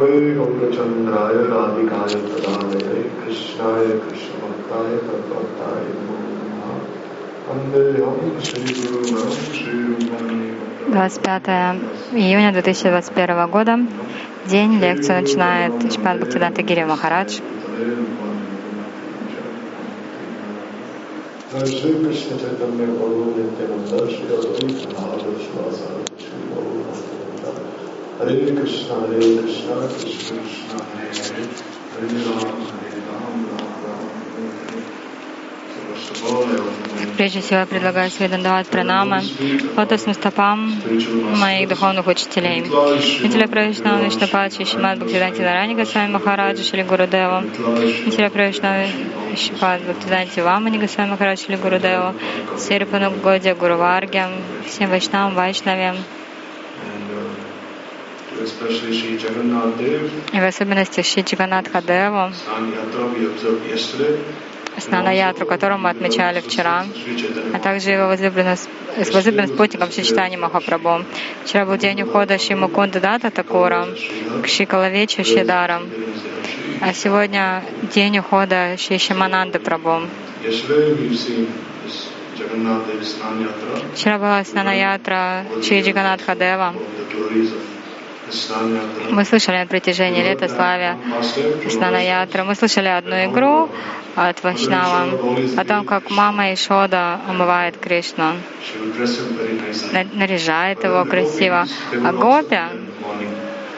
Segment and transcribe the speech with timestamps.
[0.00, 6.74] गौरचन्द्राय राधिकाय तदालये कृष्णाय कृष्णभक्ताय तद्भक्ताय नमो नमः
[7.48, 10.34] वन्देऽहं श्रीगुरुणं श्रीरूपम्
[10.96, 11.80] 25
[12.24, 13.78] июня 2021 года.
[14.46, 14.78] День.
[14.78, 17.40] Лекцию начинает Шпад Бхактиданта Гири Махарадж.
[21.56, 25.38] श्री कृष्ण चैतन्य प्रभु नित्यानंद श्री अद्वैत भागवत
[26.22, 26.74] श्री Gaur
[28.18, 31.44] Hare Krishna, Hare Krishna, Krishna Krishna, Hare Hare,
[31.92, 34.16] Hare Rama, Hare Rama, Rama Rama.
[37.18, 39.22] Прежде всего, я предлагаю Сведан Дават Пранама,
[39.76, 40.80] лотос Мустапам,
[41.36, 42.62] моих духовных учителей.
[42.62, 47.42] Митиля Правишна Виштапачи, Шимад Бхактиданти Нараника, с вами Махараджа Шили Гурудева.
[48.06, 48.86] Митиля Правишна
[49.36, 52.14] Шипад Бхактиданти Вамани, Госвами Махараджа Шили Гурудева.
[52.58, 54.30] Сирпану Годя Гуру Варгя,
[54.66, 55.96] всем Вайшнам, Вайшнавям.
[60.32, 64.18] И в особенности Шри Чиганатха Деву, Snan Yatra we observed yesterday.
[64.78, 66.84] Снана Ятру, которую мы отмечали вчера,
[67.54, 71.04] а также его возлюбленным, с возлюбленным спутником Шичтани Махапрабху.
[71.44, 73.86] Вчера был день ухода Шри Мукунда Дата Такура
[74.42, 75.88] к Шри Калавечу Шидарам,
[76.80, 80.02] а сегодня день ухода Шри Шимананды Прабху.
[83.94, 86.74] Вчера была Снана Ятра Шри Джиганатха Дева.
[89.10, 90.96] Мы слышали о притяжении лета славе
[91.70, 92.42] Снана Ятра.
[92.44, 93.68] Мы слышали одну игру
[94.16, 95.08] от Вашнава
[95.56, 98.32] о том, как мама Ишода омывает Кришну.
[99.92, 101.66] На- наряжает его красиво.
[102.04, 102.58] А гопи,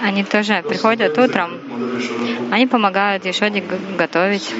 [0.02, 1.50] они тоже приходят утром,
[2.50, 4.54] они помогают Ешоде г- готовить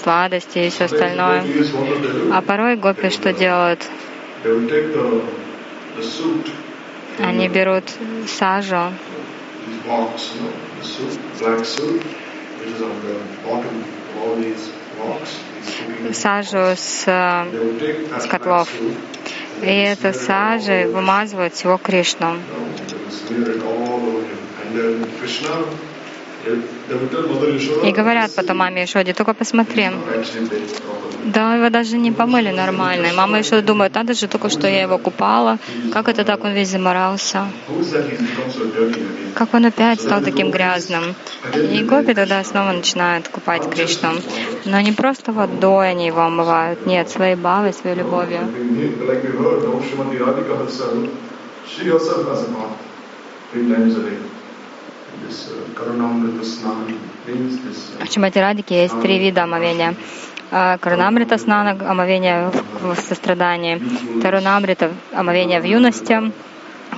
[0.00, 1.44] сладости и все остальное.
[2.32, 3.84] А порой гопи что делают?
[7.18, 7.84] Они берут
[8.26, 8.92] сажу,
[16.12, 18.68] сажу с, э, с котлов.
[19.62, 22.36] И это сажей вымазывают всего Кришну.
[27.82, 29.90] И говорят потом маме Ишоде, только посмотри,
[31.24, 33.06] да его даже не помыли нормально.
[33.06, 35.58] И мама Ишода думает, надо же, только что я его купала,
[35.92, 37.46] как это так он весь заморался.
[39.34, 41.14] Как он опять стал таким грязным.
[41.72, 44.10] И гопи тогда снова начинают купать Кришну.
[44.64, 48.48] Но не просто водой они его омывают, нет, своей бавой, своей любовью.
[53.52, 54.35] Three times a day.
[58.00, 59.94] В Шимати Радике есть три вида омовения.
[60.50, 62.50] А, Карунамрита снана, омовение
[62.80, 63.82] в сострадании.
[64.22, 66.32] Тарунамрита, омовение в юности.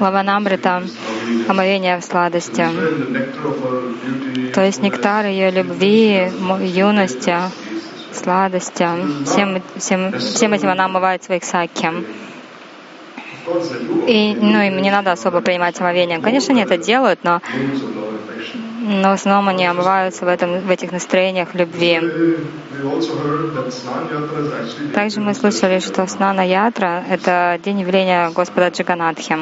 [0.00, 0.82] Лаванамрита,
[1.48, 2.64] омовение в сладости.
[4.54, 6.30] То есть нектар ее любви,
[6.60, 7.34] юности,
[8.12, 8.86] сладости.
[9.24, 11.90] Всем, всем, всем этим она омывает своих саки.
[14.06, 16.18] И, ну, им не надо особо принимать омовение.
[16.20, 17.40] Конечно, они это делают, но,
[18.88, 22.00] но в основном они омываются в, этом, в этих настроениях любви.
[24.94, 29.36] Также мы слышали, что Снана Ятра— это день явления Господа Джаганатхи.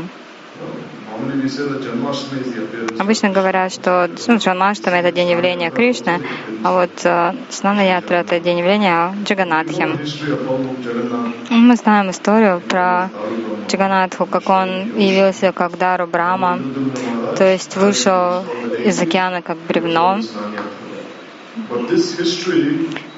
[2.99, 6.21] Обычно говорят, что ну, Джанмаштами— это день явления Кришны,
[6.65, 9.87] а вот э, Снана Ятра— это день явления Джаганатхи.
[11.51, 13.11] Мы знаем историю про
[13.69, 16.59] Джаганатху, как он явился как Дару Брама,
[17.37, 18.45] то есть вышел
[18.85, 20.21] из океана как бревно,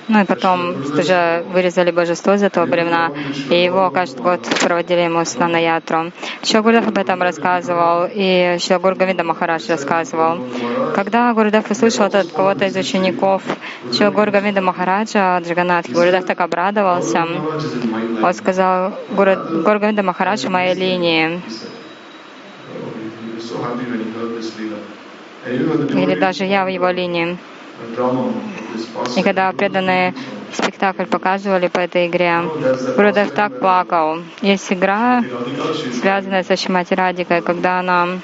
[0.08, 3.12] Ну и потом уже вырезали божество из этого бревна,
[3.50, 6.12] и его каждый год проводили ему на ятру.
[6.42, 10.46] Еще Гурдев об этом рассказывал, и еще Гургавида Махарадж рассказывал.
[10.94, 13.42] Когда Гурдев услышал это от кого-то из учеников,
[13.92, 17.26] еще Гургавида Махараджа, Джаганатхи, Гурдев так обрадовался.
[18.22, 21.42] Он сказал, «Гуру- Гургавида Махарадж в моей линии.
[26.02, 27.36] Или даже я в его линии.
[29.16, 30.14] И когда преданные
[30.52, 32.42] спектакль показывали по этой игре,
[32.96, 34.18] Гурудев так плакал.
[34.40, 35.22] Есть игра,
[36.00, 38.18] связанная со Шимати Радикой, когда она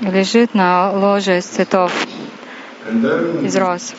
[0.00, 1.92] лежит на ложе из цветов,
[3.42, 3.94] из роз.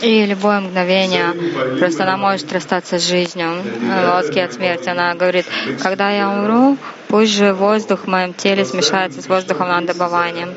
[0.00, 1.34] И любое мгновение
[1.78, 4.88] просто она может расстаться с жизнью, э, ласки от смерти.
[4.88, 5.46] Она говорит,
[5.80, 6.76] когда я умру,
[7.08, 10.48] пусть же воздух в моем теле смешается с воздухом над Бхавани.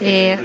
[0.00, 0.38] И,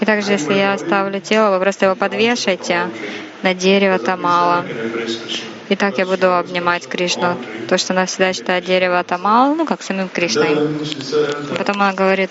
[0.00, 2.90] и также, если я оставлю тело, вы просто его подвешайте
[3.42, 4.64] на дерево Тамала.
[5.72, 7.38] И так я буду обнимать Кришну.
[7.66, 10.54] То, что она всегда считает дерево Тамал, ну, как самим Кришной.
[11.56, 12.30] Потом она говорит,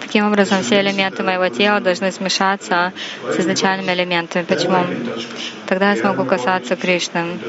[0.00, 2.92] таким образом все элементы моего тела должны смешаться
[3.28, 4.44] с изначальными элементами.
[4.44, 4.86] Почему?
[5.66, 7.40] Тогда я смогу касаться Кришны.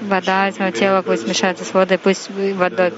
[0.00, 2.92] Вода из моего тела пусть смешается с водой, пусть водой,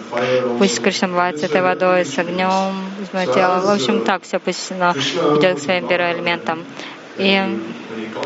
[0.59, 3.61] пусть Кришна бывает этой водой, с огнем из моего тела.
[3.61, 6.65] В общем, так все пусть оно идет к своим первым элементам.
[7.19, 7.61] И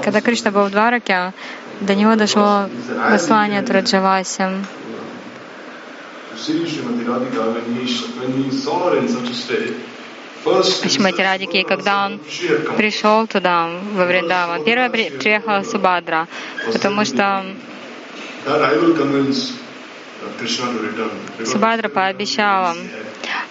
[0.05, 1.33] когда Кришна был в Двараке,
[1.81, 2.69] до него дошло
[3.11, 4.45] послание от Раджаваси.
[10.89, 12.21] Шимати Радики, когда он
[12.77, 16.29] пришел туда, во Вриндаван, при- приехала Субадра,
[16.73, 17.45] потому что
[18.47, 19.45] Uh,
[21.45, 22.77] Субадра пообещала,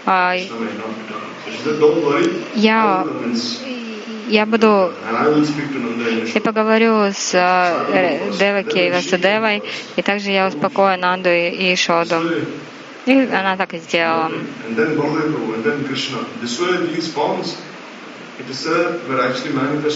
[0.05, 0.35] а,
[2.55, 3.05] я,
[4.29, 4.93] я буду
[6.33, 9.63] Я поговорю с э, Деваки и Васудевой,
[9.97, 12.15] и также я успокою Нанду и Ишоду.
[13.05, 14.31] И она так и сделала.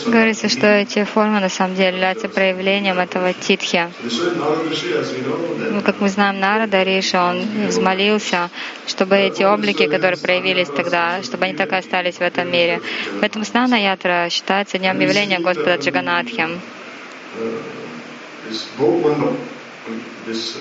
[0.06, 3.90] Говорится, что эти формы на самом деле являются проявлением этого титхи.
[5.72, 8.50] Ну, как мы знаем, Нарада Риша, он взмолился,
[8.88, 12.82] чтобы эти облики, которые проявились тогда, чтобы они так и остались в этом мире.
[13.20, 16.48] Поэтому Снана Ятра считается днем явления Господа Джаганатхи.
[20.26, 20.58] this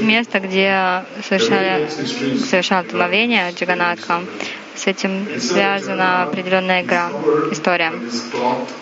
[0.00, 1.88] Место, где совершали,
[2.38, 4.22] совершал омовение Джаганатха,
[4.74, 7.10] с этим связана определенная игра,
[7.50, 7.92] история.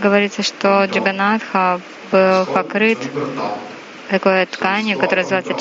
[0.00, 1.80] Говорится, что Джаганатха
[2.12, 2.98] был покрыт
[4.08, 5.52] такой тканью, которая называется.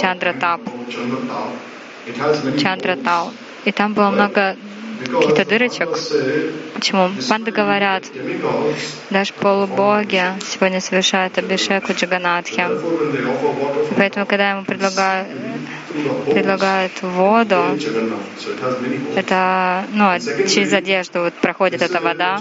[2.06, 3.32] It has many Чандратал.
[3.64, 4.58] И там было много
[5.00, 5.90] каких-то дырочек.
[6.74, 7.10] Почему?
[7.30, 8.04] Панды говорят,
[9.10, 12.66] даже полубоги сегодня совершают абишеку Джаганатхи.
[13.98, 15.28] Поэтому, когда ему предлагают,
[16.26, 17.78] предлагают воду,
[19.16, 22.40] это ну, через одежду вот проходит эта вода,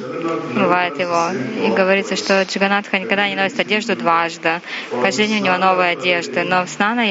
[0.55, 1.29] бывает его.
[1.65, 4.61] И говорится, что Джаганатха никогда не носит одежду дважды.
[5.03, 6.45] Каждый день у него новая одежда.
[6.45, 7.03] Но в Снана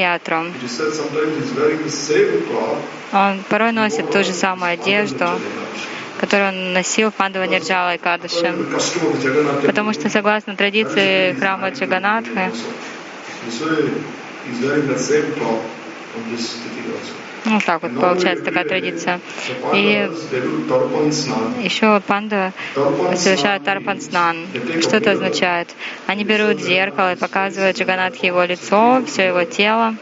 [3.12, 5.26] Он порой носит ту же самую одежду,
[6.18, 9.66] которую он носил в Пандава Нирджала и Jagannath.
[9.66, 12.50] Потому что согласно традиции храма Джаганатхи,
[17.44, 19.20] ну так вот получается такая традиция.
[19.74, 20.08] И
[21.62, 22.52] еще панда
[23.16, 24.46] совершают тарпан снан.
[24.80, 25.74] Что это означает?
[26.06, 29.96] Они берут зеркало и показывают Джаганатхе его лицо, все его тело,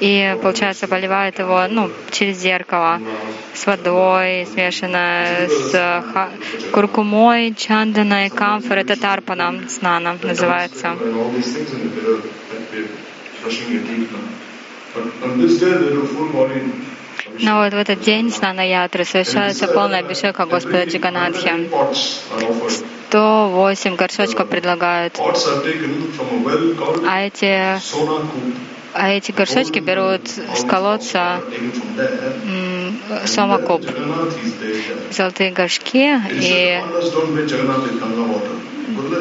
[0.00, 3.00] и, получается, поливают его ну, через зеркало
[3.54, 6.04] с водой, смешанной с
[6.72, 8.78] куркумой, чанданой, камфор.
[8.78, 10.96] Это тарпана снана называется.
[14.94, 16.60] But on this day they do full body
[17.40, 21.68] Но вот в этот день снана ятры совершается полная абишека Господа offered.
[23.12, 25.20] 108 горшочков предлагают.
[27.06, 27.78] А эти,
[28.94, 31.42] а эти горшочки берут с колодца
[32.46, 35.12] м, there.
[35.12, 36.80] золотые горшки, и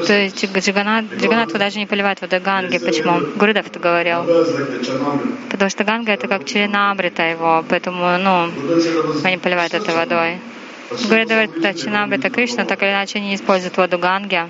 [0.08, 2.78] то есть Джаганат, Джаганатху даже не поливают водой Ганги.
[2.78, 3.20] Почему?
[3.36, 4.24] Гурудев это говорил.
[5.50, 8.52] Потому что Ганга это как Чаринамрита его, поэтому, ну,
[9.24, 10.40] они поливают это водой.
[11.08, 14.46] Говорят, это Чаринамрита Кришна, так или иначе они используют воду Ганги.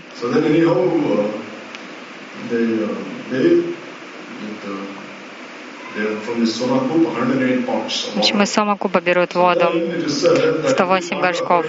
[8.15, 9.65] Почему из Сомакупа берут воду?
[9.65, 11.65] Then it is said that 108 горшков.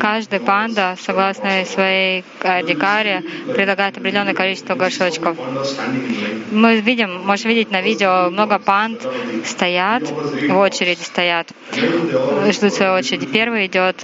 [0.00, 3.22] Каждый панда, согласно своей адикаре,
[3.54, 5.36] предлагает определенное количество горшочков.
[6.50, 9.06] Мы видим, можем видеть на видео, много панд
[9.44, 11.48] стоят, в очереди стоят,
[12.50, 13.26] ждут своей очереди.
[13.26, 14.02] Первый идет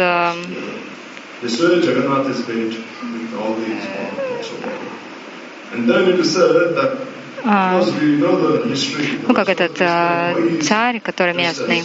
[7.44, 7.82] А.
[9.26, 11.82] ну, как этот э, царь, который местный.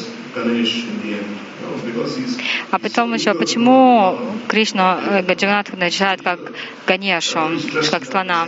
[2.72, 4.18] А потом еще, почему
[4.48, 6.40] Кришну э, Джаганатха начинает как
[6.88, 7.52] Ганешу,
[7.92, 8.48] как слона?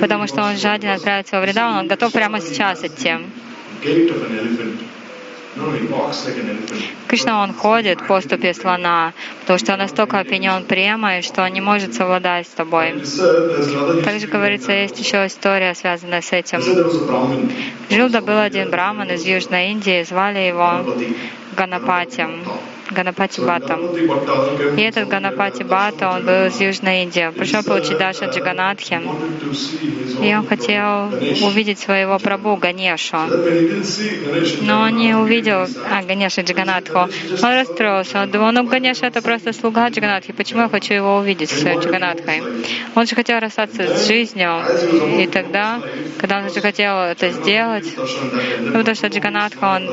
[0.00, 3.14] Потому что он жаден отправиться во Вриндаван, он готов прямо сейчас идти.
[7.06, 11.60] Кришна, он ходит по ступе слона, потому что он настолько опьянен премой, что он не
[11.60, 13.02] может совладать с тобой.
[14.04, 16.60] Также говорится, есть еще история, связанная с этим.
[17.90, 20.84] Жил да был один браман из Южной Индии, звали его.
[21.56, 22.26] Ганапати,
[22.90, 23.78] Ганапати Бхатта.
[24.76, 27.30] И этот Ганапати Бхатта, он был из Южной Индии.
[27.30, 29.00] Пришел получить даршан Джаганатхи.
[30.22, 31.08] И он хотел
[31.46, 33.16] увидеть своего прабу Ганешу.
[34.62, 36.98] Но он не увидел а, Ганеша Джаганатху.
[37.42, 38.22] Он расстроился.
[38.22, 40.32] Он думал, ну Ганеша это просто слуга Джаганатхи.
[40.32, 42.42] Почему я хочу его увидеть с Джаганатхой?
[42.94, 44.62] Он же хотел расстаться с жизнью.
[45.18, 45.80] И тогда,
[46.18, 47.86] когда он уже хотел это сделать,
[48.72, 49.88] потому что Джаганатха, он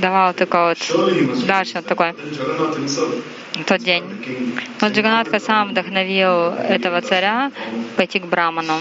[0.00, 2.14] давал такой вот дальше такой
[3.66, 4.04] тот день.
[4.80, 7.52] Но Джаганатха сам вдохновил этого царя
[7.96, 8.78] пойти к Браману.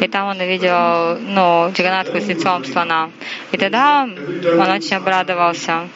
[0.00, 3.10] И там он увидел ну, Джаганатху с лицом слона.
[3.50, 5.88] И тогда он очень обрадовался.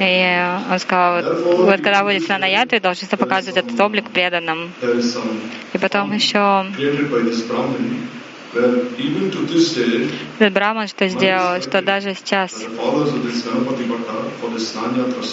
[0.00, 0.38] И
[0.70, 4.72] он сказал, вот, вот когда будет слона я, ты должен показывать этот облик преданным.
[5.72, 6.66] И потом еще
[8.52, 12.64] этот Браман что сделал, что даже сейчас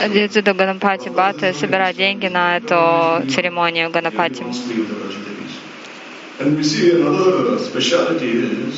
[0.10, 4.44] Дидзуду Ганапати Бхатта собирают деньги на эту церемонию Ганапати.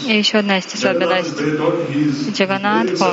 [0.07, 1.37] И еще одна есть особенность.
[2.31, 3.05] Джаганатху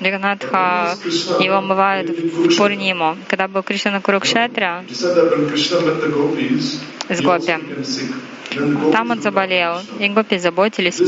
[0.00, 0.96] Джаганатха
[1.40, 3.16] его омывают в Пурниму.
[3.28, 4.84] Когда был Кришна на Курукшетре
[7.08, 7.54] с Гопи,
[8.92, 11.00] там он заболел, и Гопи заботились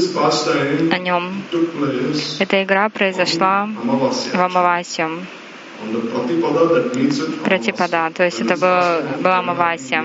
[0.92, 1.42] о нем.
[2.38, 3.68] Эта игра произошла
[4.32, 5.26] в Амавасию.
[7.44, 10.04] Пратипада, то есть это был, была Амавасия.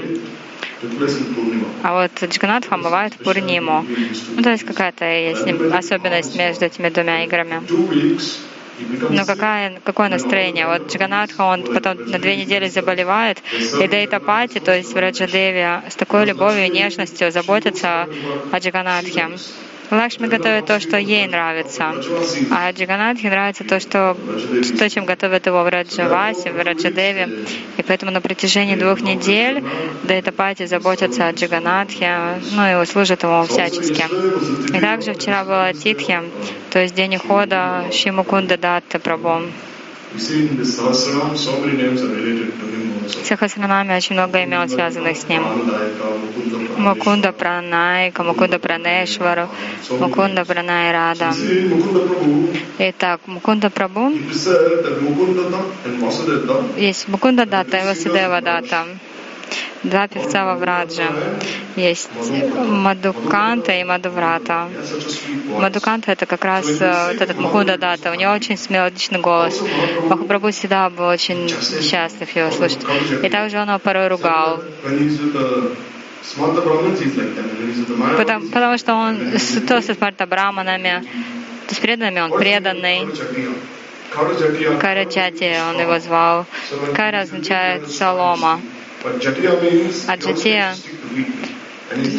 [1.83, 3.85] А вот Джаганатха омывают в Пурниму.
[4.35, 7.61] Ну, то есть какая-то есть особенность между этими двумя играми.
[9.09, 10.67] Но какая, какое настроение?
[10.67, 13.37] Вот Джаганатха, он потом на две недели заболевает,
[13.79, 18.07] и Дайтапати, то есть Враджадеви, с такой любовью и нежностью заботится
[18.51, 19.29] о Джаганатхе.
[19.91, 21.93] Лакшми готовит то, что ей нравится,
[22.51, 24.17] а Джаганатхе нравится то, что,
[24.77, 27.45] то чем готовят его в Раджавасе, в Раджадеве.
[27.77, 29.63] И поэтому на протяжении двух недель
[30.03, 34.05] Дайтапати заботятся о Джаганатхе, ну и служат ему всячески.
[34.75, 36.19] И также вчера была Титхи,
[36.71, 39.51] то есть день ухода Шри Мукунда Датта Прабху.
[40.15, 40.19] В
[43.25, 45.43] Сахасранаме очень много имен, связанных с ним.
[46.77, 49.49] Мукунда Пранайка, Мукунда Пранешвару,
[49.89, 51.33] Мукунда Пранай Рада.
[52.79, 54.11] Итак, Мукунда Прабу
[56.77, 58.85] есть Мукунда Дата и Васудева Дата
[59.89, 61.03] два певца во Врадже.
[61.75, 62.09] Есть
[62.55, 64.69] Мадуканта и Мадуврата.
[65.59, 68.11] Мадуканта— это как раз вот этот Мукунда Дата.
[68.11, 69.61] У него очень мелодичный голос.
[70.09, 72.85] Махапрабху всегда был очень счастлив его слушать.
[73.23, 74.61] И также он его порой ругал.
[78.17, 79.17] Потому, потому что он
[79.67, 81.03] то со смарта браманами,
[81.67, 83.07] то с преданными он преданный.
[84.79, 86.45] Караджати он его звал.
[86.95, 88.59] Кара означает солома.
[90.07, 90.75] А джатия,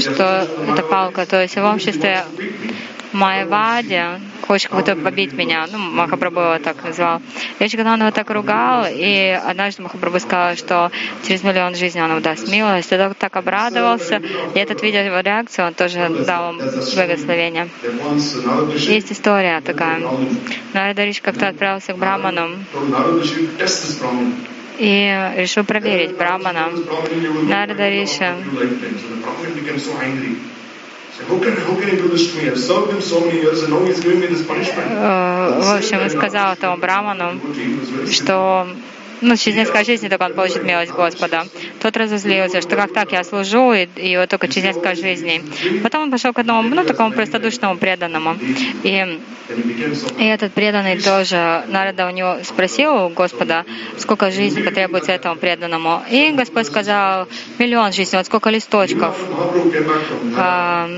[0.01, 2.25] что это палка, то есть в обществе
[3.13, 4.03] Майвади
[4.47, 5.67] хочет как-то побить меня.
[5.73, 7.21] Ну, Махапрабху его так назвал.
[7.61, 10.91] Очень когда он его так ругал, и однажды Махапрабху сказал, что
[11.27, 12.93] через миллион жизней он ему даст милость.
[12.93, 14.23] И так обрадовался.
[14.55, 16.63] И этот, видя его реакцию, он тоже дал ему
[16.95, 17.69] благословение.
[18.77, 20.01] Есть история такая.
[20.73, 22.51] Нарадариш как-то отправился к Браману
[24.79, 26.71] и решил проверить Брамана.
[27.49, 28.37] Нарада Риша
[35.61, 37.41] в общем, сказал этому Браману,
[38.11, 38.69] что
[39.21, 41.47] ну, через несколько жизней только он получит милость Господа.
[41.81, 45.43] Тот разозлился, что как так я служу, и, и вот только через несколько жизней.
[45.83, 48.37] Потом он пошел к одному, ну, такому простодушному преданному.
[48.83, 49.21] И,
[50.19, 53.65] и этот преданный тоже, Нарада у него спросил у Господа,
[53.99, 56.03] сколько жизней потребуется этому преданному.
[56.11, 59.17] И Господь сказал, миллион жизней, вот сколько листочков
[60.37, 60.89] а,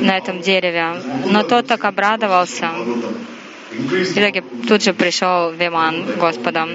[0.00, 0.96] на этом дереве.
[1.26, 2.70] Но тот так обрадовался,
[3.74, 6.68] в итоге тут же пришел Виман Господа.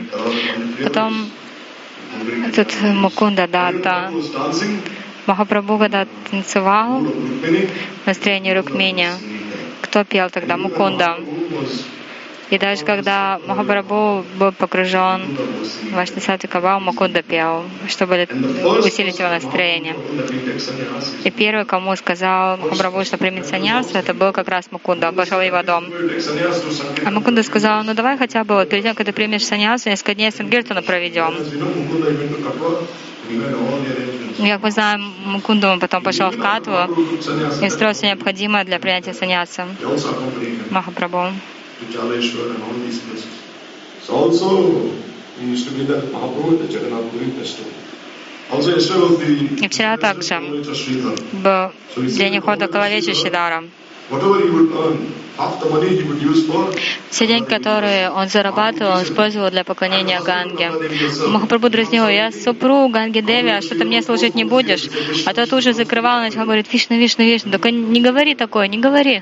[0.84, 1.30] Потом
[2.56, 4.12] тут Мукунда Дата.
[5.26, 9.10] Махапрабху, когда танцевал в настроении Рукмини,
[9.82, 10.58] кто пел тогда?
[10.58, 11.18] Мукунда.
[12.50, 15.22] И даже когда Махапрабху был погружен
[15.92, 18.28] в Вашнасати Кабау, Мукунда пел, чтобы
[18.84, 19.96] усилить его настроение.
[21.24, 25.10] И первый, кому сказал Махапрабху, что примет саньясу, это был как раз Мукунда.
[25.10, 25.86] Он пошел его дом.
[27.06, 30.16] А Мукунда сказал, ну давай хотя бы вот перед тем, как ты примешь саньясу, несколько
[30.16, 31.36] дней Сангиртану проведем.
[34.40, 36.96] Как мы знаем, Мукунду потом пошел в Катву
[37.62, 39.68] и строил все необходимое для принятия саньяса
[40.72, 41.28] Махапрабху.
[41.80, 43.34] To Jaleshwar and all these places.
[44.04, 44.50] So also,
[45.40, 47.72] we used to be that Mahaprabhu the Jagannath Puri festival.
[48.50, 50.40] The И вчера также
[51.34, 53.64] был день ухода Калавечи Шидара.
[57.10, 60.72] Все деньги, которые он зарабатывал, он использовал для поклонения Ганге.
[61.28, 64.88] Махапрабху дразнил, я супруг Ганги Деви, а что ты мне служить не будешь?
[65.26, 67.52] А тот уже закрывал, начал говорить, Вишну, Вишну, Вишну.
[67.52, 69.22] Только не говори такое, не говори,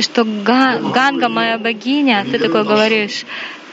[0.00, 3.24] что Га- Ганга моя богиня, ты такое говоришь.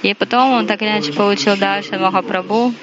[0.02, 2.74] И потом он так или иначе получил дальше Махапрабху.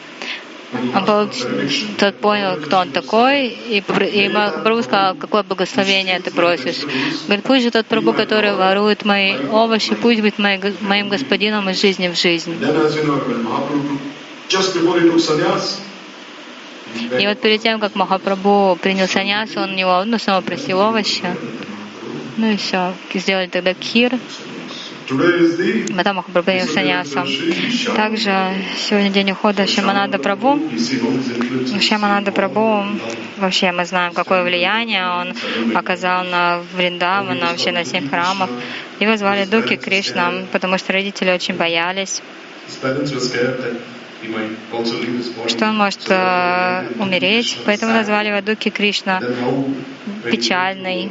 [0.72, 6.80] Он получ- Тот понял, кто он такой, и, и Махапрабху сказал, какое благословение ты просишь.
[7.26, 11.80] Говорит, пусть же тот Прабху, который ворует мои овощи, пусть будет мои моим господином из
[11.80, 12.54] жизни в жизнь.
[17.18, 21.24] И вот перед тем, как Махапрабху принял саньяс, он у него ну, снова просил овощи.
[22.38, 22.94] Ну и все.
[23.14, 24.18] Сделали тогда кир.
[25.10, 27.26] Махапрабху принял саньясом.
[27.96, 31.80] Также сегодня день ухода Шиманада is.
[31.80, 33.00] Шиманада Прабhu,
[33.38, 35.34] вообще мы знаем, какое влияние он
[35.74, 38.50] оказал на Вриндавана, вообще на семь храмов.
[39.00, 42.22] Его звали Дуки Кришна, потому что родители очень боялись,
[45.48, 49.20] что он может э, умереть, поэтому назвали его Дуки Кришна,
[50.30, 51.10] печальный.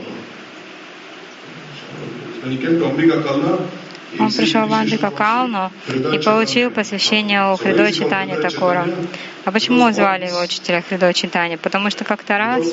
[4.21, 8.87] Он пришел в Андика Калну и получил посвящение у Хридо Читани Такура.
[9.43, 11.55] А почему звали его учителя Хридо Читани?
[11.55, 12.63] Потому что как-то раз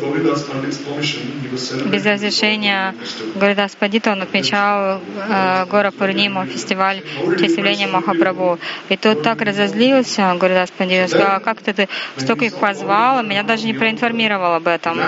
[1.86, 2.94] без разрешения
[3.36, 8.58] Гуридас Пандита он отмечал э, Гора Пурниму, фестиваль явления Махапрабху.
[8.90, 11.88] И тот так разозлился, Гуридас Пандит, он сказал, «А как ты, ты
[12.18, 14.98] столько их позвал, меня даже не проинформировал об этом.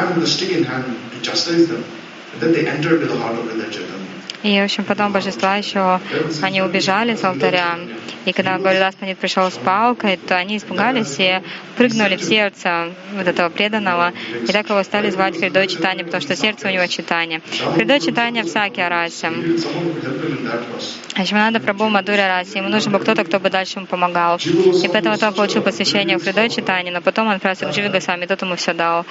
[4.43, 6.01] И, в общем, потом божества еще,
[6.43, 7.79] они убежали с алтаря.
[8.25, 11.41] И когда Гуридас Пандит пришел с палкой, то они испугались и
[11.77, 14.13] прыгнули в сердце вот этого преданного.
[14.43, 17.41] И так его стали звать Хридой Читани, потому что сердце у него читание.
[17.75, 19.31] Хридой Читания в Саке Арасе.
[21.17, 22.59] Ашванада Прабhu Мадуре Расе.
[22.59, 24.39] Ему нужен был кто-то, кто бы дальше ему помогал.
[24.39, 28.27] И поэтому он получил посвящение в Хридой Читани, но потом он отправился к Дживи Госвами,
[28.27, 29.05] тот ему все дал.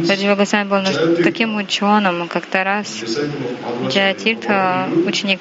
[0.00, 2.88] Дживи Госвами был таким ученым, как-то раз
[3.88, 4.75] Джаятиртха,
[5.06, 5.40] ученик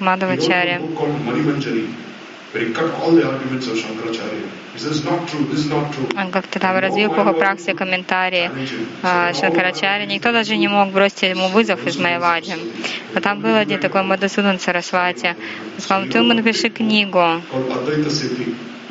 [6.17, 8.49] он как-то там развил по праксе комментарии
[9.03, 10.05] а, Шанкарачари.
[10.05, 12.55] Никто даже не мог бросить ему вызов из Майавади.
[13.13, 15.35] Но там был один такой Мадасудан Сарасвати.
[15.75, 17.41] Он сказал, ты ему напиши книгу.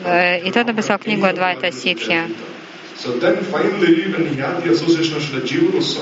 [0.05, 2.23] Э, И тот написал книгу Адвайта Ситхи.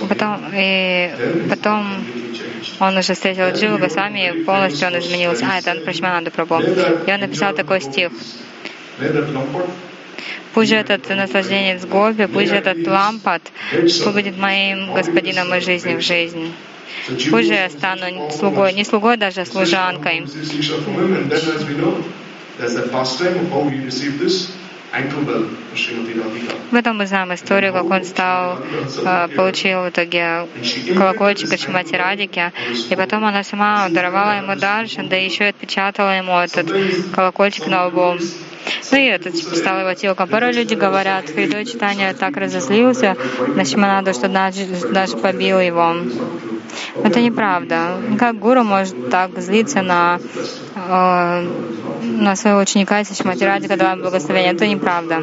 [0.09, 2.05] Потом, и then потом
[2.81, 5.47] он уже встретил Дживу Госвами, и полностью он изменился.
[5.51, 6.61] А, это он про Шимананду Прабху.
[6.61, 8.11] И он написал такой стих.
[10.55, 13.43] Пусть же этот наслаждение в Гопи, пусть же этот лампад
[14.13, 16.53] будет моим господином из жизни в жизнь.
[17.09, 20.27] So Jiva Пусть же я стану слугой, не слугой даже, а служанкой.
[26.71, 30.47] В этом мы знаем историю, как он стал, э, получил в итоге
[30.95, 32.53] колокольчик от Шимати Радики,
[32.91, 36.71] и потом она сама даровала ему дальше, да еще и отпечатала ему этот
[37.15, 38.19] колокольчик на лбу.
[38.91, 40.29] Ну и это типа, стало его тилком.
[40.29, 43.17] Порой люди говорят, Хридой Читания так разозлился
[43.57, 45.97] на Шиманаду, что даже, даже побил его.
[47.03, 48.01] Это неправда.
[48.19, 50.19] Как гуру может так злиться на,
[50.75, 51.47] э,
[52.03, 54.53] на своего ученика, если Шимати Ради, когда вам благословение?
[54.53, 55.23] Это неправда.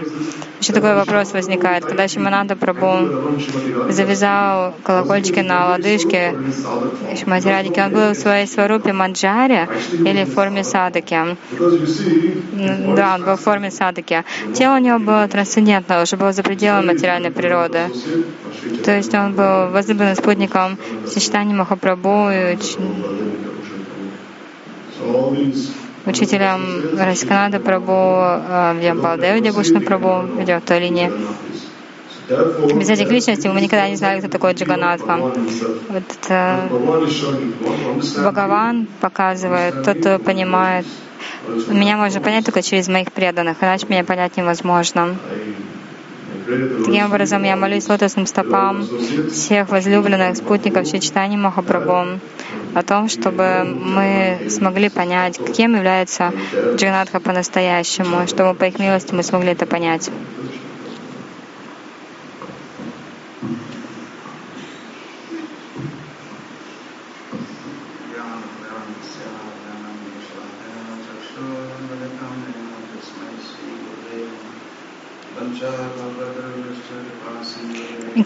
[0.59, 1.85] Еще такой вопрос возникает.
[1.85, 6.35] Когда Шимананда Прабhu завязал колокольчики на лодыжке
[7.25, 11.37] Радики, он был в своей сварупе Маджаре или в форме садаки?
[12.95, 14.23] Да, он был в форме садаки.
[14.53, 17.79] Тело у него было трансцендентное, уже было за пределами материальной природы.
[18.83, 22.77] То есть он был возлюбленным спутником сочетания Махапрабху и уч-
[24.99, 25.71] so all these
[26.05, 31.11] учителем Расканада Прабху, э, Вьямбалдева Дебушна Прабху, идет в той линии.
[32.75, 35.17] Без этих личностей мы никогда не знали, кто такой Джаганатха.
[35.89, 36.69] Вот это
[38.17, 40.85] Бхагаван показывает, тот, кто понимает.
[41.67, 45.01] Меня можно понять только через моих преданных, иначе меня понять невозможно.
[45.01, 48.87] I pray that the Таким образом, я молюсь лотосным стопам
[49.31, 52.19] всех возлюбленных спутников Чичтани Махапрабху
[52.73, 56.33] о том, чтобы мы смогли понять, кем является
[56.75, 60.09] Джаганатха по-настоящему, чтобы по их милости мы смогли это понять.
[78.15, 78.15] Микрофон передали Кришне Короне Дасу Брахмачари.
[78.15, 78.18] Hare Krishna, Hare Krishna, Krishna Krishna, Hare Hare, Hare Rama, Hare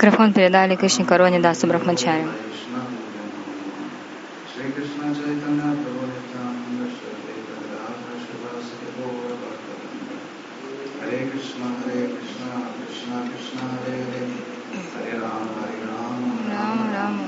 [16.49, 17.23] Rama, Рама, Рама,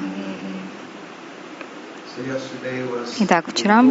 [2.12, 3.84] So yesterday was Итак, вчера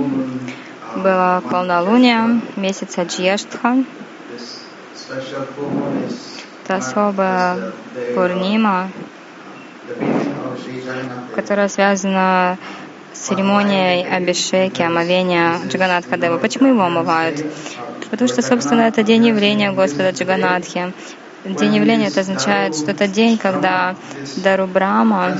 [0.94, 3.76] было полнолуние месяца Джьештха.
[6.64, 7.72] Это особая
[8.14, 8.90] пурнима,
[11.34, 12.56] которая связана
[13.12, 16.38] с церемонией Абишеки, омовения Джаганатха Девы.
[16.38, 17.44] Почему его омывают?
[18.10, 20.94] Потому что, собственно, это день явления Господа Джаганатхи.
[21.44, 23.94] День явления это означает, что это день, когда
[24.36, 25.36] Дару Брама,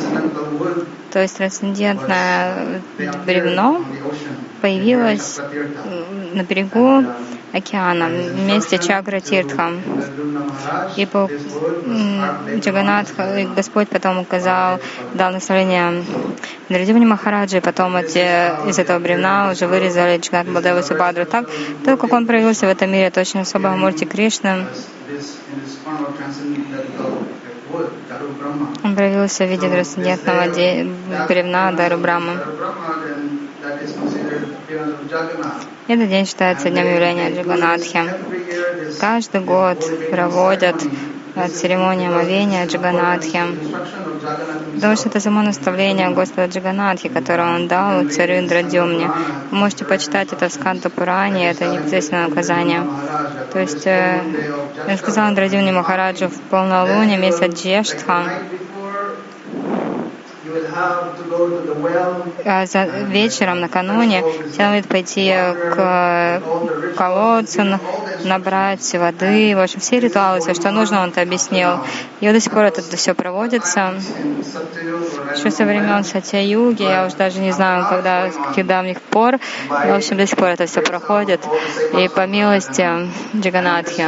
[1.11, 2.83] то есть трансцендентное
[3.25, 3.83] бревно,
[4.61, 5.39] появилось
[6.35, 7.05] на берегу
[7.55, 9.81] океана вместе Чакра Тиртхом.
[10.97, 11.31] И по
[13.39, 14.81] и Господь потом указал,
[15.15, 16.05] дал наставление
[16.69, 21.27] Нарадивани Махараджи, потом эти, из этого бревна уже вырезали Джаганат Балдеву Субадру.
[21.27, 21.47] Так,
[21.85, 24.67] то, как он проявился в этом мире, это очень особая мурти Кришны.
[28.85, 30.87] Он проявился в виде трансцендентного де-
[31.29, 32.39] бревна Дару Брамы.
[35.87, 38.01] Этот день считается днем явления Джаганатхи.
[38.99, 39.79] Каждый год
[40.11, 40.77] проводят
[41.53, 43.41] церемонию омовения Джаганатхи,
[44.75, 49.11] потому что это само наставление Господа Джаганатхи, которое Он дал царю Индрадюмне.
[49.51, 52.83] Вы можете почитать это в Сканта Пуране, это непосредственное указание.
[53.53, 54.21] То есть э,
[54.89, 58.25] я сказал Индрадюмне Махараджу в полнолуние, месяц Джештха,
[62.45, 64.23] а за вечером, накануне,
[64.55, 66.43] следует пойти к
[66.97, 67.63] колодцу,
[68.25, 69.55] набрать воды.
[69.57, 71.81] В общем, все ритуалы, все, что нужно, он это объяснил.
[72.21, 73.95] И до сих пор это все проводится.
[75.35, 79.39] Еще со времен Сатья-юги, я уже даже не знаю, когда, каких давних пор,
[79.69, 81.41] но, в общем, до сих пор это все проходит.
[81.99, 82.89] И по милости
[83.35, 84.07] Джаганатхи.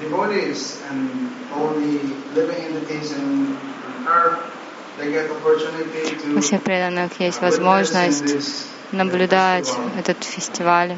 [0.00, 1.98] Devotees and all the
[2.34, 3.56] living entities in
[4.06, 4.38] earth,
[4.98, 6.02] they get opportunity
[6.34, 10.96] У to всех преданных есть возможность наблюдать этот фестиваль.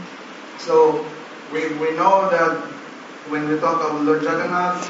[0.59, 1.05] So
[1.53, 2.59] we, we know that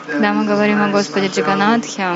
[0.06, 2.06] Когда мы говорим о Господе Джаганатхе,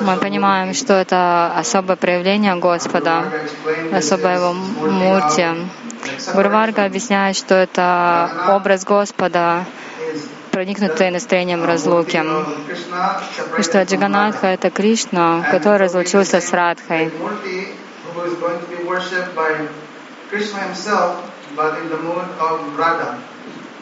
[0.00, 3.24] Мы понимаем, что это особое проявление Господа,
[3.92, 5.42] особая его мурти.
[5.42, 5.68] the,
[6.28, 9.64] uh, Гуру Варга объясняет, что это образ Господа,
[10.54, 12.16] is проникнутый настроением uh, разлуки.
[13.58, 17.10] И что Джаганатха— это Кришна, который разлучился с Радхой.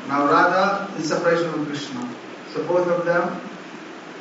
[0.08, 2.00] Now Radha is separation from Krishna.
[2.52, 3.40] So both of them,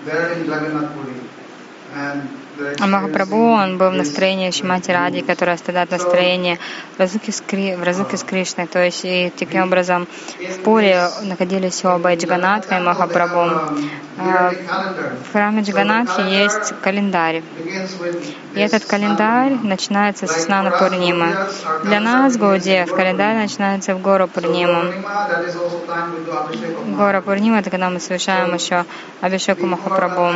[0.06, 1.31] they're in Jagannath Puri.
[2.80, 6.60] Махапрабху, он был в настроении Шимати Ради, которая страдает настроение
[6.96, 7.76] в разлуке с, Кри...
[7.76, 8.68] в разлуке с Кришной.
[8.68, 13.78] То есть и таким образом в Пуре находились оба и Джаганатха и Махапрабху.
[14.18, 14.52] А
[15.24, 17.42] В храме Джаганатхи есть календарь.
[18.54, 21.36] И этот календарь начинается с Снана Пурнимы.
[21.84, 24.94] Для нас, Гаудеев, календарь начинается в Гору Пурниму.
[26.98, 28.86] Гора Пурнима— это когда мы совершаем еще
[29.22, 30.34] Абишеку Махапрабху.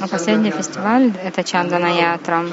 [0.00, 2.44] Но последний фестиваль— это Чандана Ятра.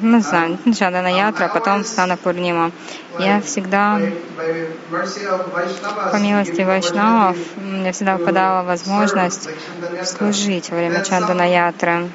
[0.00, 2.72] Мы знаем, Чандана Ятра, потом Снана Пурнима.
[3.18, 4.00] Я всегда,
[6.10, 9.48] по милости Вайшнавов, мне всегда выпадала возможность
[10.04, 12.08] служить во время Чандана Ятры.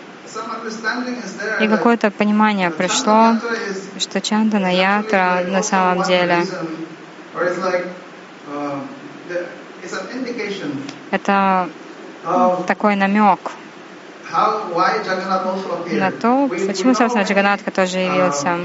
[1.61, 3.35] И какое-то понимание пришло,
[3.97, 6.45] что Чандана Ятра на самом деле
[11.11, 11.69] это
[12.67, 13.39] такой намек
[14.31, 18.59] на то, почему, собственно, Джаганатха тоже явился.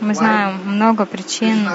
[0.00, 1.68] Мы знаем много причин,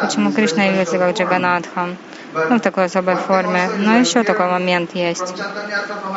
[0.00, 1.88] почему Кришна явился как Джаганатха,
[2.34, 3.68] ну, в такой особой форме.
[3.78, 5.34] Но еще такой момент есть,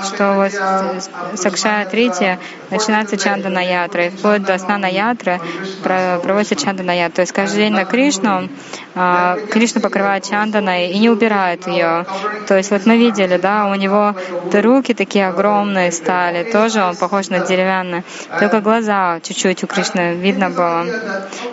[0.05, 2.37] что вот с Акшая Трити
[2.69, 5.39] начинается Чандана Ятра, и вплоть до Снана Ятры
[5.83, 7.15] проводится Чандана Ятра.
[7.17, 8.49] То есть каждый день на Кришну
[8.95, 12.05] а, Кришна покрывает Чанданой и не убирает ее.
[12.47, 14.15] То есть вот мы видели, да, у него
[14.51, 16.49] руки такие огромные, стали.
[16.51, 18.03] Тоже он похож на деревянный.
[18.39, 20.85] Только глаза чуть-чуть у Кришны видно было.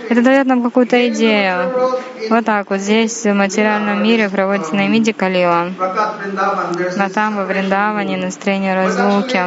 [0.08, 1.72] Это дает нам какую-то идею.
[2.30, 5.70] Вот так вот здесь в материальном мире проводится Наймиди Калила.
[6.96, 9.40] Но там во Вриндаване настроение разлуки.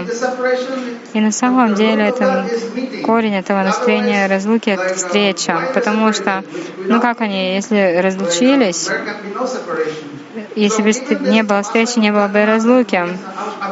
[1.13, 2.45] И на самом деле это
[3.03, 5.71] корень этого настроения разлуки— это встреча.
[5.73, 6.43] Потому что,
[6.77, 8.89] ну как они, если разлучились,
[10.55, 13.01] если бы не было встречи, не было бы разлуки.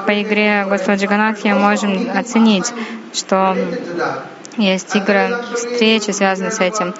[0.06, 2.74] По игре Господа Джаганатхи можем оценить,
[3.14, 3.56] что
[4.58, 6.94] есть игры, встречи, связанные с этим.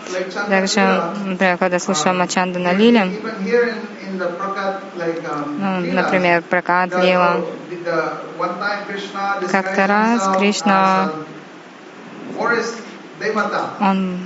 [0.50, 0.80] Также,
[1.26, 3.12] например, когда слушаем Мачанда на Лиле,
[5.94, 7.42] например, Пракат Лила,
[9.52, 11.10] как-то раз Кришна,
[13.80, 14.20] он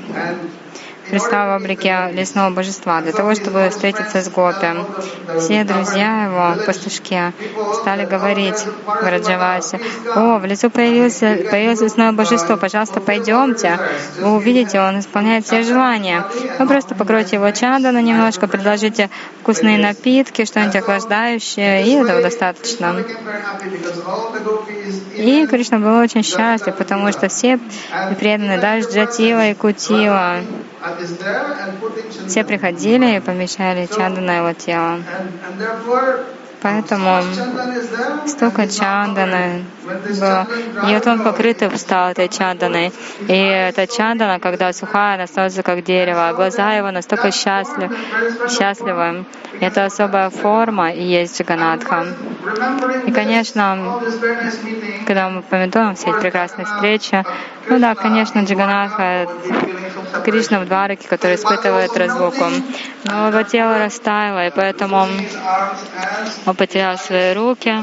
[1.10, 4.68] предстал в облике лесного божества для того, чтобы встретиться с Гопи.
[5.40, 7.34] Все друзья его, пастушки,
[7.82, 9.80] стали говорить в Раджавасе,
[10.16, 13.80] «О, в лесу появился, появилось лесное божество, пожалуйста, пойдемте.
[14.20, 16.26] Вы увидите, он исполняет все желания.
[16.58, 19.10] Вы просто покройте его чадану немножко, предложите
[19.42, 23.04] вкусные напитки, что-нибудь охлаждающее, и этого достаточно».
[25.16, 27.60] И Кришна был очень счастлив, потому что все
[28.20, 30.38] преданные, даже Джатила и Кутила,
[32.28, 35.00] все приходили и помещали чаду на его тело.
[36.62, 37.22] Поэтому
[38.28, 39.64] столько чанданы
[40.20, 40.48] было.
[40.90, 42.92] И вот он покрытый стал этой чанданой.
[43.28, 46.28] И эта чандана, когда сухая, она становится как дерево.
[46.28, 47.92] А глаза его настолько счастлив,
[48.50, 49.26] счастливы.
[49.62, 52.08] Это особая форма и есть Джаганатха.
[53.06, 54.02] И, конечно,
[55.06, 57.24] когда мы помятуем все эти прекрасные встречи,
[57.68, 59.28] ну да, конечно, Джаганатха
[60.24, 62.46] Кришна в Двараке, который испытывает разлуку.
[63.06, 65.08] Но его тело растаяло, и поэтому
[66.46, 67.76] он потерял свои руки,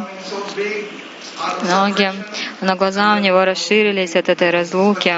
[1.63, 2.13] ноги,
[2.61, 5.15] но глаза у него расширились от этой разлуки.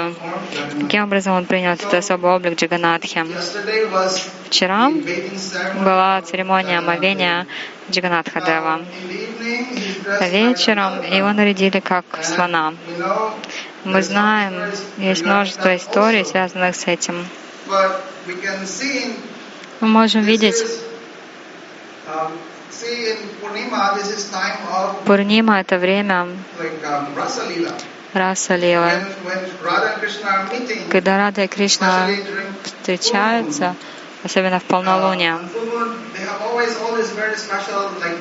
[0.81, 3.25] Таким образом он принял этот особый облик Джаганатхи.
[4.47, 4.89] Вчера
[5.83, 7.47] была церемония омовения
[7.89, 8.81] Джаганатхадева.
[10.31, 12.73] Вечером его нарядили как слона.
[13.83, 17.25] Мы знаем, есть множество историй, связанных с этим.
[19.79, 20.57] Мы можем видеть
[25.05, 26.27] Пурнима— это время
[28.13, 28.91] Раса Лила.
[30.91, 32.07] Когда Рада и Кришна
[32.63, 33.75] встречаются,
[34.23, 35.37] особенно в полнолуние,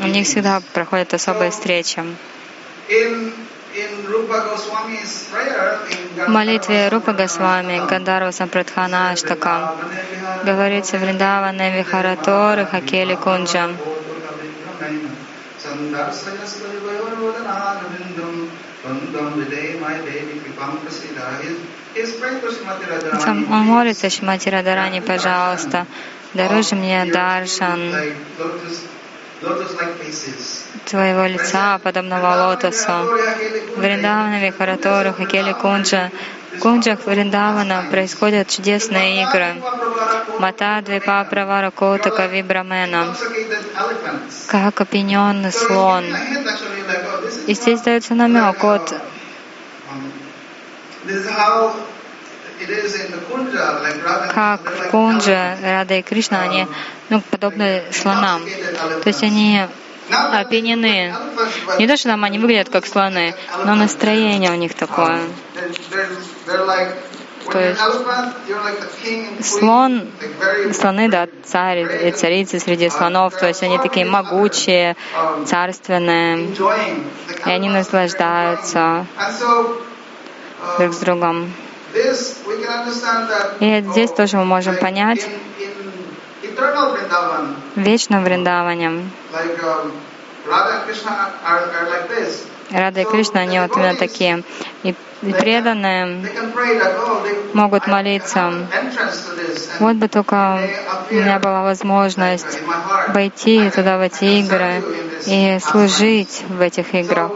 [0.00, 2.04] у них всегда проходят особые встречи.
[6.26, 9.74] В молитве Рупа Госвами Гандарва Сампрадхана Аштака
[10.44, 13.70] говорится Вриндавана Вихаратор Хакели Кунджа.
[23.50, 25.86] Он молится Шимати Радарани, пожалуйста,
[26.34, 27.92] дороже мне даршан
[30.86, 32.92] твоего лица, подобного лотосу.
[33.76, 36.10] Вриндавана, Вихаратору, Хакели Кунджа.
[36.60, 39.54] Кунджах Вриндавана происходят чудесные игры.
[40.38, 43.14] Мата, Двипа, Правара, Коутака, Вибрамена.
[44.48, 46.04] Как опьяненный слон.
[47.46, 48.94] И здесь дается намек от
[54.34, 56.66] как в Кунджа, Рада и Кришна, они
[57.08, 58.42] ну, подобны слонам.
[59.02, 59.62] То есть они
[60.10, 61.14] опьянены.
[61.78, 65.20] Не то, что там они выглядят как слоны, но настроение у них такое.
[67.50, 67.80] То есть
[69.42, 70.06] слон,
[70.74, 74.96] слоны, да, царь и царицы среди слонов, то есть они такие могучие,
[75.46, 76.48] царственные,
[77.46, 79.06] и они наслаждаются
[80.78, 81.52] друг с другом.
[83.60, 85.26] И здесь тоже мы можем понять,
[86.58, 89.08] в вечном Вриндаване
[92.70, 94.42] Рада и Кришна, они вот именно такие.
[94.82, 96.28] И преданные
[97.54, 98.52] могут молиться.
[99.80, 100.60] Вот бы только
[101.10, 102.60] у меня была возможность
[103.08, 104.82] войти туда, в эти игры,
[105.26, 107.32] и служить в этих играх.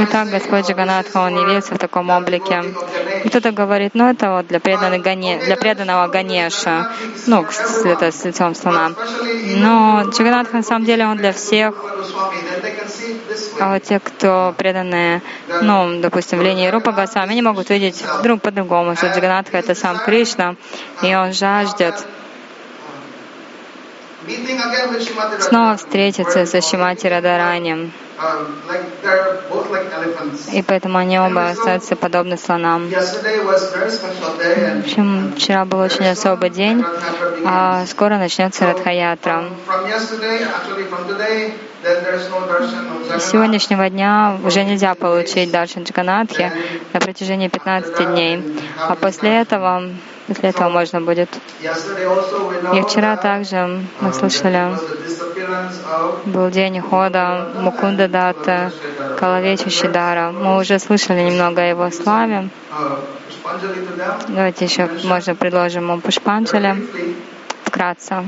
[0.00, 2.62] И так Господь Джаганатха, Он явился в таком облике.
[3.26, 6.92] Кто-то говорит, ну это вот для, преданного для преданного Ганеша,
[7.26, 7.46] ну,
[7.84, 8.92] это с лицом слона.
[9.56, 11.74] Но Джаганатха на самом деле Он для всех.
[13.60, 15.22] А вот те, кто преданные,
[15.62, 19.98] ну, допустим, в линии Рупа Госвами, они могут видеть друг по-другому, что Джаганатха— это сам
[19.98, 20.56] Кришна,
[21.02, 21.94] и Он жаждет
[25.40, 27.06] снова встретиться со Шимати
[29.94, 30.52] elephants.
[30.52, 32.88] И поэтому они оба остаются подобны слонам.
[32.88, 32.94] В
[34.84, 36.84] общем, вчера был очень особый день,
[37.44, 39.44] а скоро начнется Радхаятра.
[43.18, 46.50] С сегодняшнего дня уже нельзя получить Даршан Джаганатхи
[46.92, 48.42] на протяжении 15 дней.
[48.78, 49.90] А после этого,
[50.26, 51.28] после этого можно будет.
[51.60, 54.76] И вчера также мы слышали,
[56.26, 58.72] был день ухода Мукунда Датта,
[59.18, 60.30] Калавечи Шидара.
[60.30, 62.48] Мы уже слышали немного о его славе.
[64.28, 67.16] Давайте еще, можно, предложим ему Briefly,
[67.64, 68.24] вкратце.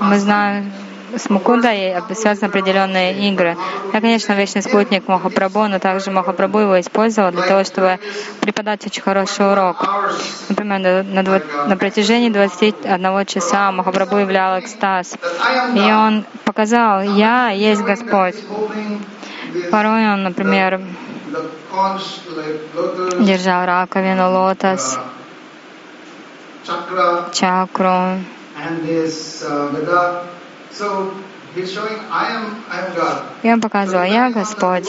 [0.00, 0.72] Мы знаем,
[1.16, 3.56] с Мукундой связаны определенные игры.
[3.92, 7.98] Я, конечно, вечный спутник Махапрабху, но также Махапрабху его использовал для того, чтобы
[8.40, 9.76] преподать очень хороший урок.
[10.48, 15.16] Например, на, на на протяжении 21 часа Махапрабху являл экстаз.
[15.74, 18.36] И он показал, «Я есть Господь».
[19.70, 20.80] Порой он, например,
[23.20, 24.98] держал раковину, лотос,
[27.32, 28.18] чакру,
[33.42, 34.88] и он показывал, «Я Господь».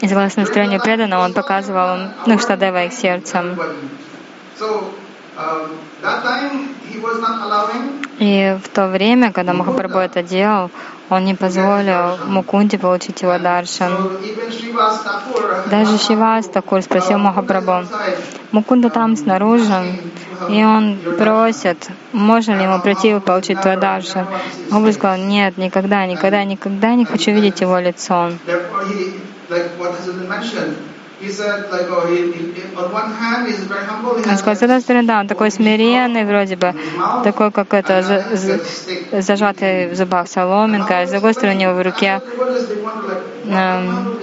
[0.00, 3.58] И согласно настроению преданного, он показывал им, ну, Штадева их сердцем.
[5.38, 5.78] Um,
[8.18, 10.70] И в то время, когда Махапрабху это делал,
[11.10, 13.92] он не позволил Мукунде получить его даршан.
[13.92, 17.86] Thakur, Даже Шивас Такур спросил Махапрабху,
[18.50, 20.00] Мукунда там снаружи,
[20.48, 24.26] и он просит, можно ли ему прийти и получить твой даршан.
[24.70, 28.32] Махапрабху сказал, нет, никогда, никогда, никогда не хочу видеть его лицо.
[34.38, 36.74] Сказал, с стороны, да, он такой смиренный вроде бы,
[37.24, 38.60] такой, как это, за- за-
[39.22, 42.20] зажатый в зубах соломинка, а с другой стороны, у него в руке
[43.44, 44.18] эм,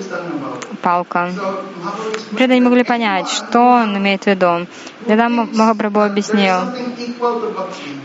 [0.85, 1.31] палка.
[2.31, 4.67] Преданные не могли понять, что он имеет в виду.
[5.07, 6.57] Тогда Махапрабху объяснил,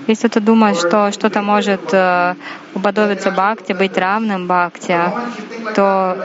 [0.06, 2.34] если кто-то думает, что что-то может э,
[2.74, 4.98] уподобиться бхакти, быть равным бхакти,
[5.74, 6.16] то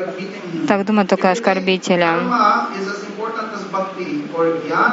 [0.68, 2.08] так думают только оскорбители.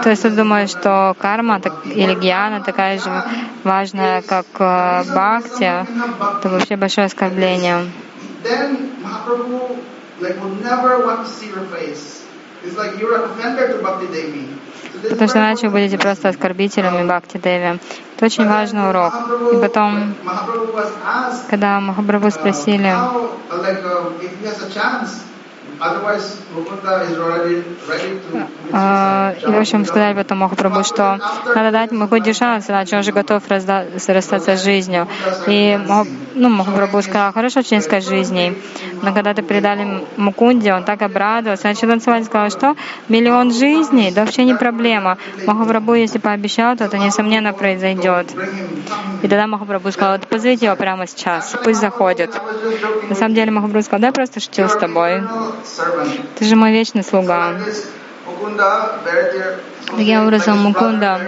[0.02, 3.10] То есть он думает, что карма или гьяна такая же
[3.62, 5.70] важная, как э, бхакти,
[6.38, 7.86] это вообще большое оскорбление.
[15.10, 17.80] Потому что иначе вы будете просто оскорбителями Бхакти Деви.
[18.16, 19.12] Это очень важный урок.
[19.52, 20.14] И потом,
[21.50, 22.94] когда Махапрабху спросили,
[29.42, 31.18] И, в общем, сказали потом Махапрабху, что
[31.54, 35.08] надо дать ему хоть шанс, иначе он уже готов разда- расстаться с жизнью.
[35.46, 35.78] И
[36.34, 38.56] ну, Махапрабху сказал, хорошо, несколько жизней.
[39.02, 42.76] Но когда ты передали Мукунде, он так обрадовался, начал танцевать, сказал, что
[43.08, 45.18] миллион жизней, да вообще не проблема.
[45.46, 48.28] Махапрабху, если пообещал, то это несомненно произойдет.
[49.22, 52.30] И тогда Махапрабху сказал, «Вот позовите его прямо сейчас, пусть заходит.
[53.08, 55.22] На самом деле Махапрабху сказал, да, я просто шутил с тобой.
[56.38, 57.54] Ты же мой вечный слуга.
[59.86, 61.20] Таким образом, Мукунда,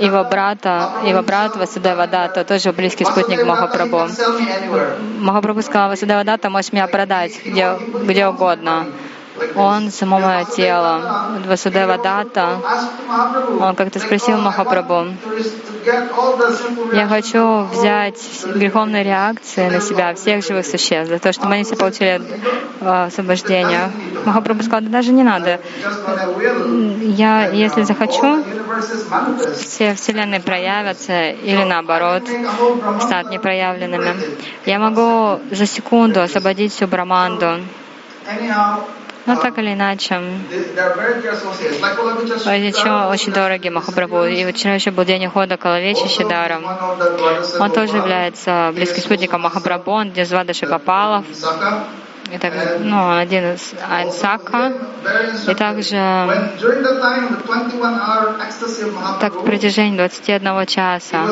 [0.00, 4.08] его брата, его брат Васудева Дата, тоже близкий спутник Махапрабху.
[5.20, 8.86] Махапрабху сказал, Васудева Дата, можешь меня продать где, где угодно.
[9.56, 11.30] Он само мое тело.
[11.34, 12.60] Вот Васудева Дата,
[13.60, 15.06] он как-то спросил Махапрабху,
[16.92, 18.18] я хочу взять
[18.54, 22.20] греховные реакции на себя всех живых существ, для того, чтобы они все получили
[22.80, 23.90] э, освобождение.
[24.24, 25.60] Махапрабху сказал, да даже не надо.
[27.02, 28.44] Я, если захочу,
[29.58, 32.24] все вселенные проявятся или наоборот
[33.00, 34.14] станут непроявленными.
[34.66, 37.60] Я могу за секунду освободить всю Браманду.
[39.30, 40.20] Но так или иначе,
[42.46, 44.24] эти чего очень дороги Махапрабху.
[44.24, 46.60] И вот вчера еще был день ухода Калавечи Шидара.
[47.60, 51.24] Он тоже является близким спутником Махапрабху, он из Вадаши Гопалов.
[52.32, 54.72] Это ну, один из Айнсака.
[55.48, 55.96] И также
[59.20, 61.26] так в протяжении 21 часа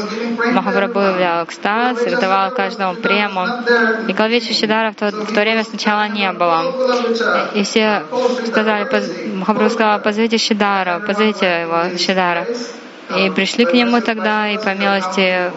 [0.53, 3.47] Махапрабху являл экстаз и давал каждому прему.
[4.09, 6.65] И Калвичи Шидара в то, в то время сначала не было.
[7.55, 8.05] И все
[8.47, 8.89] сказали,
[9.35, 12.47] Махапрабху сказал, позовите Шидара, позовите его Шидара.
[13.17, 15.51] И пришли к нему тогда, и по милости,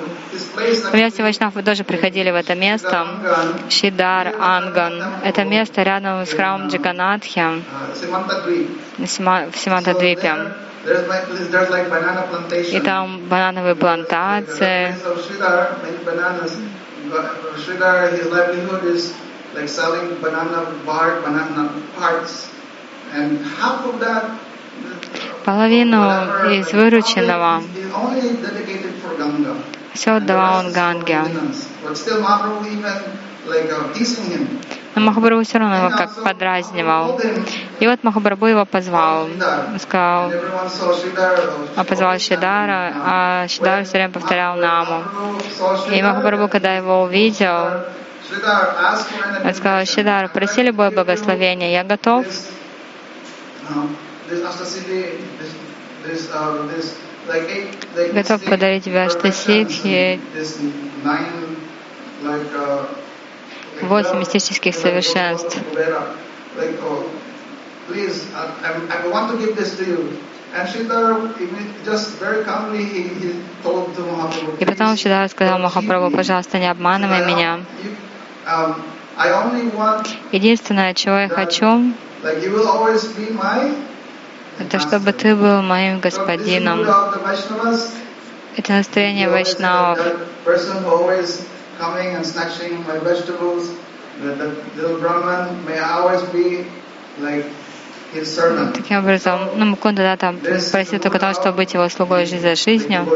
[0.90, 3.06] по милости Вайшнавы тоже приходили в это место.
[3.70, 5.04] Шидар, Анган.
[5.24, 7.44] Это место рядом с храмом Джиганатхи
[8.98, 10.36] в Симантадвипе.
[12.72, 14.96] И там банановые плантации.
[24.00, 26.04] that Половину
[26.52, 27.64] из вырученного
[29.94, 31.22] все отдавал он Ганге.
[34.94, 37.20] Но Махабрабху все равно его как подразнивал.
[37.80, 39.28] И вот Махабрабху его позвал.
[39.80, 40.32] Сказал,
[41.76, 45.04] а позвал Шидара, а Шидар все время повторял Наму.
[45.92, 47.84] И Махабрабху, когда его увидел,
[49.54, 52.26] сказал, Шидар, проси любое благословение, я готов.
[58.14, 60.20] Готов подарить тебе Аштасидхи,
[63.82, 65.58] восемь мистических совершенств.
[74.60, 77.60] И потом Шидар сказал Махапрабху, пожалуйста, не обманывай меня.
[80.32, 81.94] Единственное, чего я хочу,
[84.62, 86.82] это чтобы ты был моим господином.
[88.58, 90.00] Это настроение вайшнавов.
[98.74, 100.38] Таким образом, ну, Мукунда да, там
[100.72, 103.08] просил только того, чтобы быть его слугой жизнь за жизнью.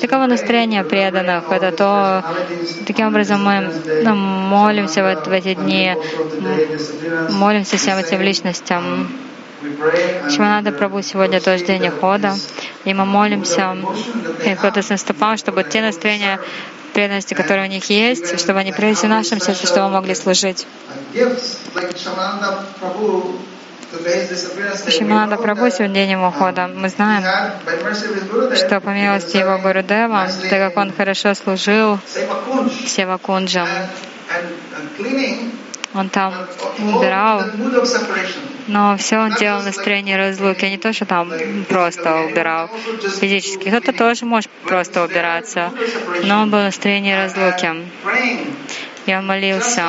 [0.00, 1.50] Таково настроение преданных.
[1.50, 2.24] Это то,
[2.86, 3.70] таким образом мы
[4.02, 5.94] ну, молимся в, в эти дни,
[7.28, 9.08] молимся всем этим личностям.
[10.30, 12.34] Шиманада Прабу сегодня тоже день хода,
[12.84, 13.76] и мы молимся
[14.44, 16.40] и Лотосным стопам, чтобы те настроения
[16.92, 20.66] преданности, которые у них есть, чтобы они проявились в нашем сердце, чтобы мы могли служить.
[24.88, 26.66] Шимананда Прабhu сегодня день его хода.
[26.66, 27.22] Мы знаем,
[28.56, 31.98] что по милости его Гурудева, так как он хорошо служил
[32.86, 33.68] Севакунджам,
[35.94, 36.34] он там
[36.78, 37.42] убирал,
[38.66, 41.32] но все он делал в настроении разлуки, а не то, что там
[41.68, 42.70] просто убирал
[43.20, 43.68] физически.
[43.68, 45.70] Кто-то тоже может просто убираться,
[46.24, 47.70] но он был в настроении разлуки.
[49.08, 49.82] Он молился,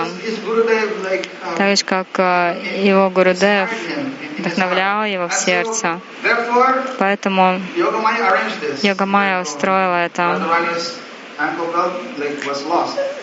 [1.56, 3.70] так же, как э, его Гурудев
[4.40, 6.00] вдохновлял его в сердце.
[6.98, 7.62] Поэтому
[8.82, 10.40] Йогамая устроила это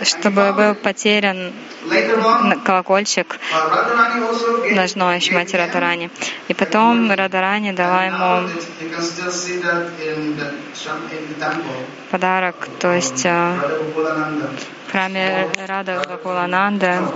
[0.02, 1.52] чтобы был потерян
[2.64, 3.38] колокольчик.
[4.72, 6.10] ножной Шмати Радарани.
[6.48, 8.48] И потом Радарани дала ему
[12.10, 13.54] подарок, то есть э,
[13.94, 17.12] в храме Рада Гакулананда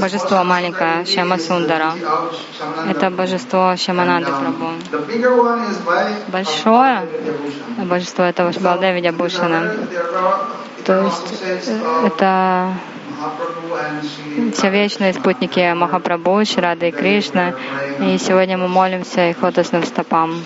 [0.00, 1.94] божество маленькое, Шама Сундара.
[2.88, 4.72] Это божество Шамананды Прабhu.
[6.28, 7.08] Большое
[7.84, 9.74] божество это Балде Видябушина.
[10.84, 12.72] То есть э, это
[14.54, 17.54] все вечные спутники Махапрабху, Шрады и Кришны.
[18.00, 20.42] И сегодня мы молимся их лотосным стопам.